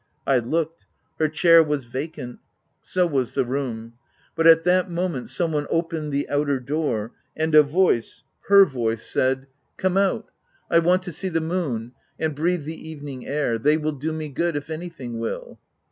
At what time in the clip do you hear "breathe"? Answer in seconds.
12.33-12.63